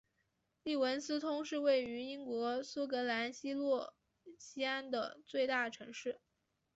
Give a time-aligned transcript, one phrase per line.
[0.63, 3.93] 利文斯通是位于英国苏格兰西洛
[4.39, 6.19] 锡安的最大城市。